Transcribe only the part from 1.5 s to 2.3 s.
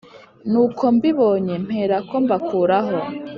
mperako